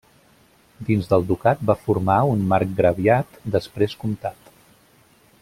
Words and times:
Dins 0.87 1.09
del 1.11 1.27
ducat 1.31 1.61
va 1.71 1.75
formar 1.81 2.17
un 2.37 2.41
marcgraviat 2.55 3.39
després 3.59 3.97
comtat. 4.07 4.53